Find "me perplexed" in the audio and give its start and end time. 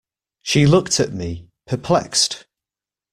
1.13-2.47